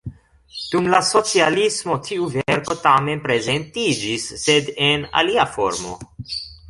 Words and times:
Dum 0.61 0.87
la 0.93 1.01
socialismo 1.09 1.97
tiu 2.07 2.25
verko 2.37 2.77
tamen 2.85 3.21
prezentiĝis, 3.27 4.27
sed 4.45 4.73
en 4.87 5.05
alia 5.23 5.47
formo. 5.59 5.99